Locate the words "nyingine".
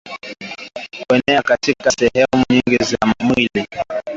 2.49-2.85